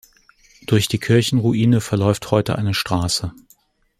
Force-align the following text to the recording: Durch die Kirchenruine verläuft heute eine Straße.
Durch 0.65 0.87
die 0.87 0.97
Kirchenruine 0.97 1.79
verläuft 1.79 2.31
heute 2.31 2.57
eine 2.57 2.73
Straße. 2.73 3.33